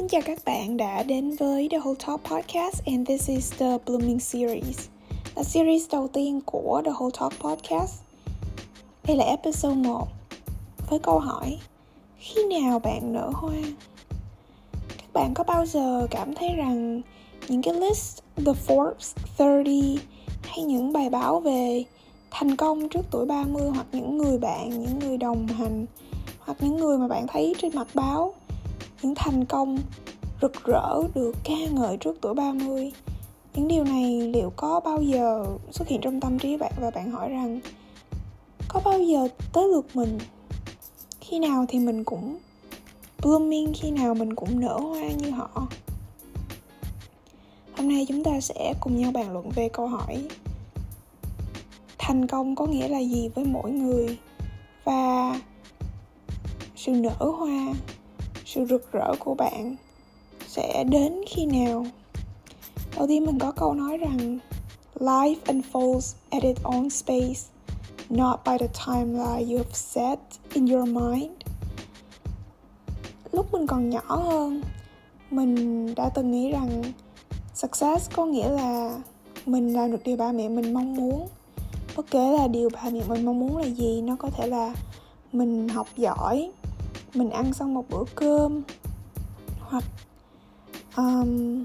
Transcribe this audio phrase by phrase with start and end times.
[0.00, 3.78] Xin chào các bạn đã đến với The Whole Talk Podcast and this is the
[3.86, 4.88] Blooming Series
[5.36, 8.00] là series đầu tiên của The Whole Talk Podcast
[9.06, 10.08] Đây là episode 1
[10.90, 11.58] với câu hỏi
[12.18, 13.54] Khi nào bạn nở hoa?
[14.98, 17.02] Các bạn có bao giờ cảm thấy rằng
[17.48, 19.98] những cái list The Forbes 30
[20.42, 21.84] hay những bài báo về
[22.30, 25.86] thành công trước tuổi 30 hoặc những người bạn, những người đồng hành
[26.38, 28.34] hoặc những người mà bạn thấy trên mặt báo
[29.02, 29.78] những thành công
[30.42, 32.92] rực rỡ được ca ngợi trước tuổi 30
[33.54, 36.72] những điều này liệu có bao giờ xuất hiện trong tâm trí bạn?
[36.80, 37.60] Và bạn hỏi rằng,
[38.68, 40.18] có bao giờ tới lượt mình?
[41.20, 42.38] Khi nào thì mình cũng
[43.22, 45.68] blooming, khi nào mình cũng nở hoa như họ?
[47.76, 50.28] Hôm nay chúng ta sẽ cùng nhau bàn luận về câu hỏi,
[51.98, 54.18] thành công có nghĩa là gì với mỗi người?
[54.84, 55.40] Và
[56.76, 57.74] sự nở hoa
[58.50, 59.76] sự rực rỡ của bạn
[60.46, 61.86] sẽ đến khi nào?
[62.96, 64.38] Đầu tiên mình có câu nói rằng,
[64.94, 67.40] life unfolds at its own space,
[68.08, 70.18] not by the timeline you have set
[70.52, 71.32] in your mind.
[73.32, 74.62] Lúc mình còn nhỏ hơn,
[75.30, 76.82] mình đã từng nghĩ rằng
[77.54, 78.98] success có nghĩa là
[79.46, 81.28] mình làm được điều ba mẹ mình mong muốn.
[81.96, 84.74] Bất kể là điều ba mẹ mình mong muốn là gì, nó có thể là
[85.32, 86.50] mình học giỏi
[87.14, 88.62] mình ăn xong một bữa cơm.
[89.60, 89.84] Hoặc
[90.96, 91.64] um,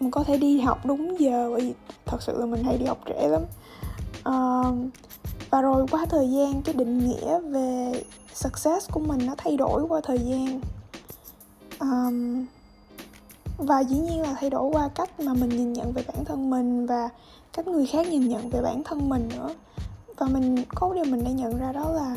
[0.00, 1.74] mình có thể đi học đúng giờ bởi vì
[2.06, 3.42] thật sự là mình hay đi học trễ lắm.
[4.24, 4.90] Um,
[5.50, 8.02] và rồi qua thời gian cái định nghĩa về
[8.34, 10.60] success của mình nó thay đổi qua thời gian.
[11.80, 12.46] Um,
[13.58, 16.50] và dĩ nhiên là thay đổi qua cách mà mình nhìn nhận về bản thân
[16.50, 17.08] mình và
[17.52, 19.54] cách người khác nhìn nhận về bản thân mình nữa.
[20.16, 22.16] Và mình có điều mình đã nhận ra đó là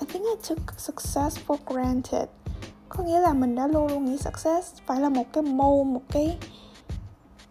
[0.00, 2.28] I think I took success for granted.
[2.88, 6.02] Có nghĩa là mình đã luôn luôn nghĩ success phải là một cái mô, một
[6.12, 6.38] cái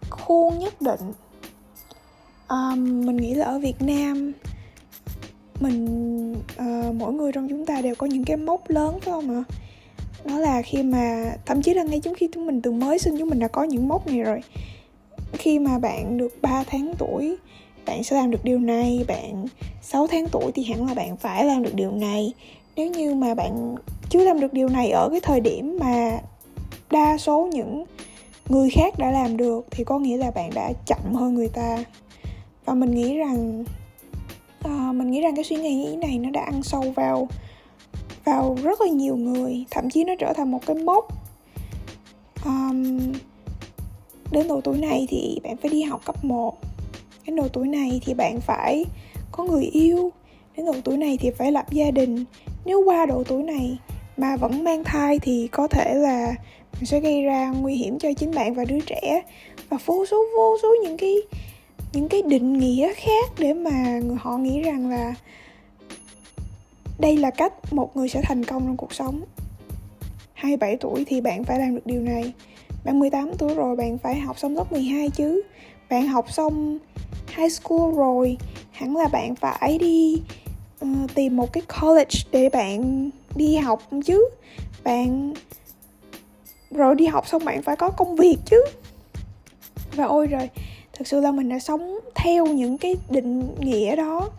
[0.09, 1.13] khuôn nhất định.
[2.49, 4.33] Um, mình nghĩ là ở Việt Nam
[5.59, 9.35] mình uh, mỗi người trong chúng ta đều có những cái mốc lớn phải không
[9.35, 9.43] ạ?
[10.25, 13.17] Đó là khi mà thậm chí là ngay trước khi chúng mình từ mới sinh
[13.19, 14.41] chúng mình đã có những mốc này rồi.
[15.33, 17.38] Khi mà bạn được 3 tháng tuổi
[17.89, 19.45] bạn sẽ làm được điều này bạn
[19.81, 22.33] 6 tháng tuổi thì hẳn là bạn phải làm được điều này.
[22.75, 23.75] Nếu như mà bạn
[24.09, 26.19] chưa làm được điều này ở cái thời điểm mà
[26.91, 27.85] đa số những
[28.50, 31.83] người khác đã làm được thì có nghĩa là bạn đã chậm hơn người ta.
[32.66, 33.63] Và mình nghĩ rằng
[34.66, 37.27] uh, mình nghĩ rằng cái suy nghĩ này nó đã ăn sâu vào
[38.25, 41.07] vào rất là nhiều người thậm chí nó trở thành một cái mốc.
[42.45, 43.00] Um,
[44.31, 46.69] đến độ tuổi này thì bạn phải đi học cấp 1
[47.29, 48.85] đến độ tuổi này thì bạn phải
[49.31, 50.12] có người yêu.
[50.57, 52.25] Đến độ tuổi này thì phải lập gia đình.
[52.66, 53.78] Nếu qua độ tuổi này
[54.17, 56.35] mà vẫn mang thai thì có thể là
[56.73, 59.22] mình sẽ gây ra nguy hiểm cho chính bạn và đứa trẻ.
[59.69, 61.16] Và vô số vô số những cái
[61.94, 65.16] những cái định nghĩa khác để mà người họ nghĩ rằng là
[67.00, 69.22] đây là cách một người sẽ thành công trong cuộc sống.
[70.34, 72.34] 27 tuổi thì bạn phải làm được điều này.
[72.85, 75.41] Bạn 18 tuổi rồi, bạn phải học xong lớp 12 chứ.
[75.89, 76.77] Bạn học xong
[77.38, 78.38] high school rồi
[78.79, 80.22] Hẳn là bạn phải đi
[80.85, 84.29] uh, tìm một cái college để bạn đi học chứ.
[84.83, 85.33] Bạn
[86.72, 88.66] rồi đi học xong bạn phải có công việc chứ.
[89.95, 90.50] Và ôi rồi
[90.94, 94.29] thực sự là mình đã sống theo những cái định nghĩa đó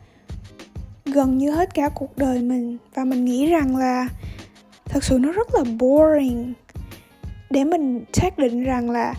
[1.05, 2.79] gần như hết cả cuộc đời mình.
[2.95, 4.09] Và mình nghĩ rằng là
[4.85, 6.53] thật sự nó rất là boring
[7.51, 9.15] để mình xác định rằng là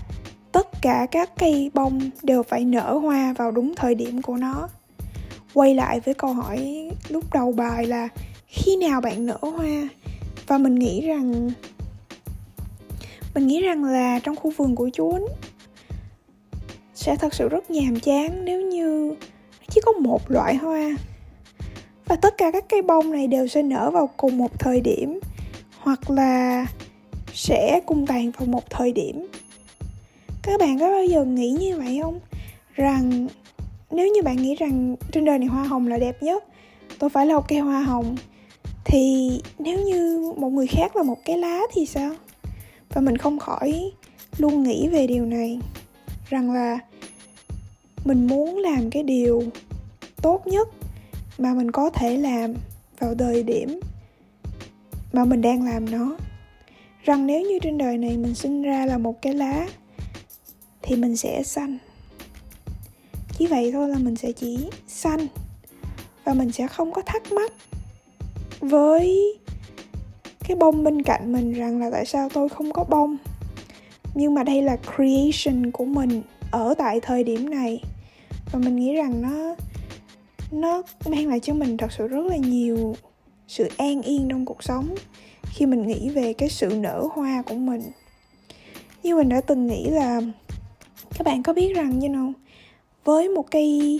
[0.81, 4.69] tất cả các cây bông đều phải nở hoa vào đúng thời điểm của nó.
[5.53, 8.07] Quay lại với câu hỏi lúc đầu bài là
[8.47, 9.89] khi nào bạn nở hoa?
[10.47, 11.51] Và mình nghĩ rằng
[13.35, 15.23] mình nghĩ rằng là trong khu vườn của chú ấy,
[16.93, 19.15] sẽ thật sự rất nhàm chán nếu như
[19.69, 20.95] chỉ có một loại hoa.
[22.05, 25.19] Và tất cả các cây bông này đều sẽ nở vào cùng một thời điểm
[25.79, 26.65] hoặc là
[27.33, 29.27] sẽ cùng tàn vào một thời điểm
[30.43, 32.19] các bạn có bao giờ nghĩ như vậy không?
[32.75, 33.27] Rằng,
[33.91, 36.43] nếu như bạn nghĩ rằng trên đời này hoa hồng là đẹp nhất,
[36.99, 38.15] tôi phải là một cây hoa hồng,
[38.85, 39.29] thì
[39.59, 42.11] nếu như một người khác là một cái lá thì sao?
[42.89, 43.91] Và mình không khỏi
[44.37, 45.59] luôn nghĩ về điều này,
[46.29, 46.79] rằng là
[48.05, 49.43] mình muốn làm cái điều
[50.21, 50.69] tốt nhất
[51.37, 52.53] mà mình có thể làm
[52.99, 53.79] vào thời điểm
[55.13, 56.17] mà mình đang làm nó.
[57.03, 59.67] Rằng nếu như trên đời này mình sinh ra là một cái lá
[60.81, 61.77] thì mình sẽ xanh
[63.37, 65.27] chỉ vậy thôi là mình sẽ chỉ xanh
[66.23, 67.51] và mình sẽ không có thắc mắc
[68.59, 69.37] với
[70.39, 73.17] cái bông bên cạnh mình rằng là tại sao tôi không có bông.
[74.15, 77.83] Nhưng mà đây là creation của mình ở tại thời điểm này.
[78.51, 79.55] Và mình nghĩ rằng nó
[80.51, 82.95] nó mang lại cho mình thật sự rất là nhiều
[83.47, 84.95] sự an yên trong cuộc sống
[85.43, 87.81] khi mình nghĩ về cái sự nở hoa của mình.
[89.03, 90.21] Như mình đã từng nghĩ là
[91.17, 92.33] các bạn có biết rằng như nào
[93.03, 93.99] với một cây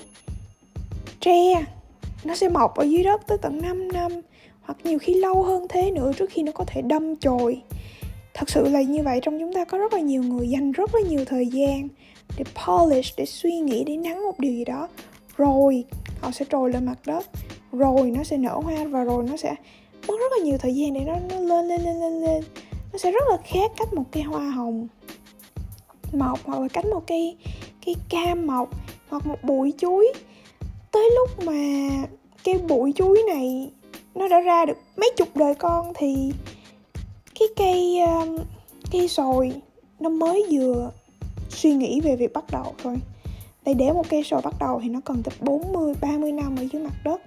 [1.19, 1.65] tre
[2.23, 4.11] nó sẽ mọc ở dưới đất tới tận 5 năm
[4.61, 7.61] hoặc nhiều khi lâu hơn thế nữa trước khi nó có thể đâm chồi.
[8.33, 10.95] Thật sự là như vậy trong chúng ta có rất là nhiều người dành rất
[10.95, 11.87] là nhiều thời gian
[12.37, 14.87] để polish để suy nghĩ để nắng một điều gì đó.
[15.37, 15.85] Rồi
[16.21, 17.25] họ sẽ trồi lên mặt đất
[17.71, 19.55] rồi nó sẽ nở hoa và rồi nó sẽ
[20.07, 22.43] mất rất là nhiều thời gian để nó, nó lên lên lên lên lên.
[22.91, 24.87] Nó sẽ rất là khác cách một cây hoa hồng
[26.13, 27.37] mọc hoặc là cánh một cây
[27.85, 28.69] cây cam mọc
[29.09, 30.13] hoặc một bụi chuối.
[30.91, 31.89] Tới lúc mà
[32.43, 33.71] cái bụi chuối này
[34.15, 36.31] nó đã ra được mấy chục đời con thì
[37.39, 38.37] cái cây um,
[38.91, 39.53] cây sồi
[39.99, 40.91] nó mới vừa
[41.49, 42.97] suy nghĩ về việc bắt đầu thôi.
[43.63, 46.65] Tại để một cây sồi bắt đầu thì nó cần tới 40, 30 năm ở
[46.71, 47.21] dưới mặt đất.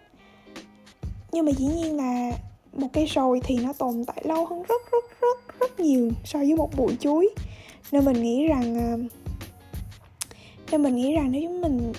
[1.33, 2.31] Nhưng mà dĩ nhiên là
[2.73, 6.39] một cây sồi thì nó tồn tại lâu hơn rất rất rất rất nhiều so
[6.39, 7.29] với một bụi chuối
[7.93, 8.99] nên mình nghĩ rằng ờ,
[10.71, 11.93] nên mình nghĩ rằng nếu chúng mình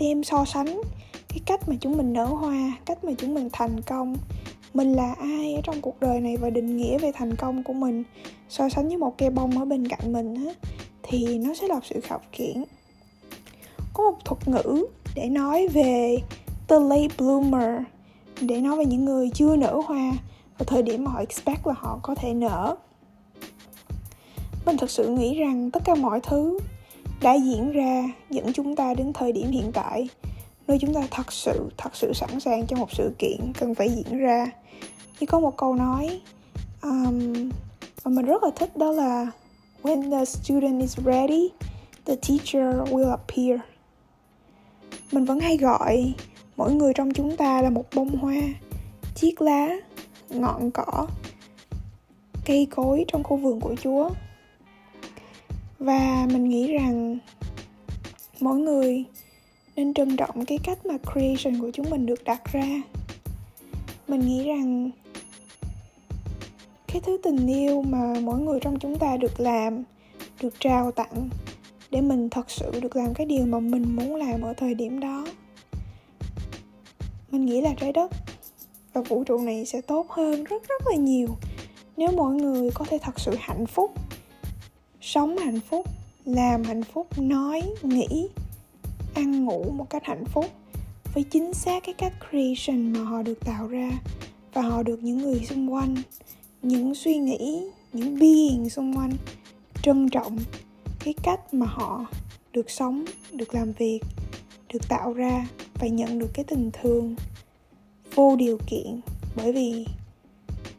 [0.00, 0.82] đem so sánh
[1.28, 4.16] cái cách mà chúng mình nở hoa, cách mà chúng mình thành công,
[4.74, 7.72] mình là ai ở trong cuộc đời này và định nghĩa về thành công của
[7.72, 8.04] mình,
[8.48, 10.52] so sánh với một cây bông ở bên cạnh mình á,
[11.02, 12.64] thì nó sẽ là sự khập khiển.
[13.94, 16.16] Có một thuật ngữ để nói về
[16.68, 17.82] the late bloomer,
[18.40, 20.12] để nói về những người chưa nở hoa
[20.58, 22.76] vào thời điểm mà họ expect là họ có thể nở
[24.66, 26.58] mình thật sự nghĩ rằng tất cả mọi thứ
[27.22, 30.08] đã diễn ra dẫn chúng ta đến thời điểm hiện tại
[30.70, 33.88] nơi chúng ta thật sự thật sự sẵn sàng cho một sự kiện cần phải
[33.88, 34.46] diễn ra.
[35.20, 36.20] Chỉ có một câu nói
[36.82, 37.50] um,
[38.04, 39.26] mà mình rất là thích đó là
[39.82, 41.48] when the student is ready
[42.06, 43.60] the teacher will appear.
[45.12, 46.14] Mình vẫn hay gọi
[46.56, 48.40] mỗi người trong chúng ta là một bông hoa
[49.14, 49.68] chiếc lá
[50.30, 51.06] ngọn cỏ
[52.44, 54.10] cây cối trong khu vườn của chúa
[55.80, 57.18] và mình nghĩ rằng
[58.40, 59.04] mỗi người
[59.76, 62.82] nên trân trọng cái cách mà creation của chúng mình được đặt ra.
[64.08, 64.90] Mình nghĩ rằng
[66.86, 69.82] cái thứ tình yêu mà mỗi người trong chúng ta được làm,
[70.42, 71.28] được trao tặng
[71.90, 75.00] để mình thật sự được làm cái điều mà mình muốn làm ở thời điểm
[75.00, 75.26] đó.
[77.30, 78.10] Mình nghĩ là trái đất
[78.92, 81.28] và vũ trụ này sẽ tốt hơn rất rất là nhiều
[81.96, 83.92] nếu mỗi người có thể thật sự hạnh phúc
[85.00, 85.86] sống hạnh phúc,
[86.24, 88.28] làm hạnh phúc, nói, nghĩ,
[89.14, 90.46] ăn ngủ một cách hạnh phúc
[91.14, 93.90] với chính xác cái cách creation mà họ được tạo ra
[94.52, 95.96] và họ được những người xung quanh,
[96.62, 97.62] những suy nghĩ,
[97.92, 99.12] những being xung quanh
[99.82, 100.38] trân trọng
[101.04, 102.06] cái cách mà họ
[102.52, 104.00] được sống, được làm việc,
[104.72, 107.14] được tạo ra và nhận được cái tình thương
[108.14, 109.00] vô điều kiện.
[109.36, 109.86] Bởi vì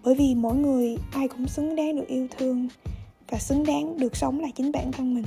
[0.04, 2.68] bởi vì mỗi người ai cũng xứng đáng được yêu thương
[3.32, 5.26] và xứng đáng được sống là chính bản thân mình.